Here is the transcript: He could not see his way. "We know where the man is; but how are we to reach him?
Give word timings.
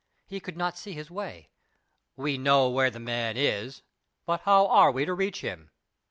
He 0.25 0.39
could 0.39 0.57
not 0.57 0.79
see 0.79 0.93
his 0.93 1.11
way. 1.11 1.51
"We 2.15 2.35
know 2.35 2.69
where 2.71 2.89
the 2.89 2.99
man 2.99 3.37
is; 3.37 3.83
but 4.25 4.41
how 4.45 4.65
are 4.65 4.89
we 4.91 5.05
to 5.05 5.13
reach 5.13 5.41
him? 5.41 5.69